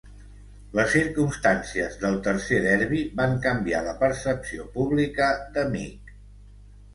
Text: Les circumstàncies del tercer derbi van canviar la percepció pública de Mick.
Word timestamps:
Les 0.77 0.87
circumstàncies 0.93 1.97
del 2.03 2.17
tercer 2.27 2.57
derbi 2.63 3.03
van 3.19 3.35
canviar 3.45 3.83
la 3.89 3.95
percepció 4.01 4.67
pública 4.79 5.29
de 5.59 5.69
Mick. 5.77 6.11